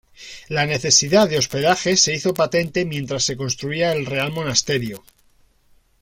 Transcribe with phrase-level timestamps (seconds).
[0.49, 5.03] La necesidad de hospedaje se hizo patente mientras se construía el Real Monasterio.